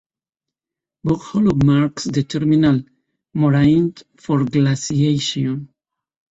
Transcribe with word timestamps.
Bog 1.03 1.21
Hollow 1.27 1.55
marks 1.63 2.05
the 2.05 2.23
terminal 2.23 2.81
moraine 3.35 3.93
for 4.17 4.43
glaciation. 4.45 5.69